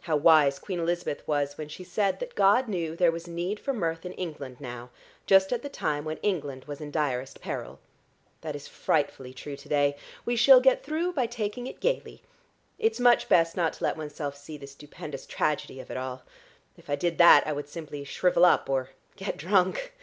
[0.00, 3.72] How wise Queen Elizabeth was when she said that God knew there was need for
[3.72, 4.90] mirth in England now,
[5.24, 7.78] just at the time when England was in direst peril.
[8.40, 9.96] That is frightfully true to day.
[10.24, 12.22] We shall get through by taking it gaily.
[12.76, 16.24] It's much best not to let oneself see the stupendous tragedy of it all.
[16.76, 19.94] If I did that I would simply shrivel up or get drunk."